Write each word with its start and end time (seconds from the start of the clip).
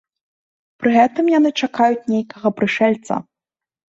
Пры 0.83 0.89
гэтым 0.95 1.25
яны 1.33 1.49
чакаюць 1.67 2.09
нейкага 2.13 2.47
прышэльца. 2.61 3.13